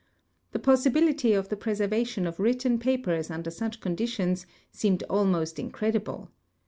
The 0.51 0.57
possibility 0.57 1.33
of 1.33 1.49
the 1.49 1.55
preservation 1.55 2.25
of 2.25 2.39
written 2.39 2.79
papers 2.79 3.29
under 3.29 3.51
such 3.51 3.79
conditions 3.81 4.47
seemed 4.71 5.03
almost 5.03 5.59
incredible. 5.59 6.31